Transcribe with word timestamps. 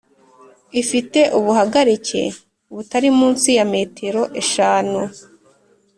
ifite 0.81 1.19
ubuhagarike 1.37 2.21
butari 2.73 3.09
munsi 3.19 3.49
ya 3.57 3.65
metero 3.73 4.21
eshanu 4.41 4.99